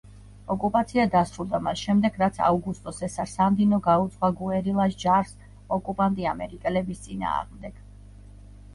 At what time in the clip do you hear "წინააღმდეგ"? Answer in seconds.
7.09-7.83